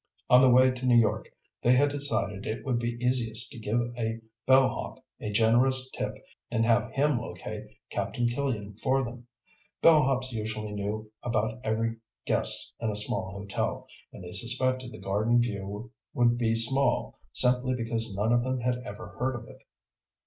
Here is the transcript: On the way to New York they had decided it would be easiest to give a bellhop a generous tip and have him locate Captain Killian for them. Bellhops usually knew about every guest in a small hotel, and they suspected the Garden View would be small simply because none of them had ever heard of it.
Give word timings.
On 0.31 0.41
the 0.41 0.49
way 0.49 0.71
to 0.71 0.85
New 0.87 0.97
York 0.97 1.29
they 1.61 1.73
had 1.73 1.91
decided 1.91 2.47
it 2.47 2.65
would 2.65 2.79
be 2.79 2.97
easiest 2.99 3.51
to 3.51 3.59
give 3.59 3.93
a 3.95 4.19
bellhop 4.47 5.05
a 5.19 5.29
generous 5.31 5.91
tip 5.91 6.15
and 6.49 6.65
have 6.65 6.91
him 6.93 7.19
locate 7.19 7.67
Captain 7.91 8.27
Killian 8.27 8.73
for 8.81 9.03
them. 9.03 9.27
Bellhops 9.83 10.31
usually 10.33 10.71
knew 10.71 11.11
about 11.21 11.59
every 11.63 11.97
guest 12.25 12.73
in 12.79 12.89
a 12.89 12.95
small 12.95 13.31
hotel, 13.39 13.87
and 14.11 14.23
they 14.23 14.31
suspected 14.31 14.91
the 14.91 14.97
Garden 14.97 15.39
View 15.39 15.91
would 16.15 16.35
be 16.35 16.55
small 16.55 17.19
simply 17.31 17.75
because 17.75 18.15
none 18.15 18.31
of 18.33 18.41
them 18.41 18.61
had 18.61 18.79
ever 18.79 19.09
heard 19.19 19.35
of 19.35 19.47
it. 19.47 19.61